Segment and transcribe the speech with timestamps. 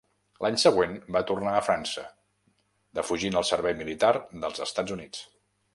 [0.43, 2.07] L'any següent va tornar a França,
[3.01, 4.13] defugint el servei militar
[4.45, 5.27] dels Estats Units.